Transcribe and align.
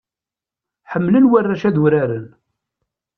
Ḥemmlen 0.91 1.27
warrac 1.31 1.63
ad 1.69 1.77
uraren. 1.83 2.27